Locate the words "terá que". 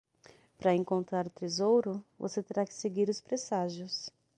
2.41-2.73